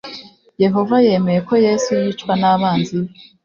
[0.63, 3.09] Yehova yemeye ko Yesu yicwa n’abanzi be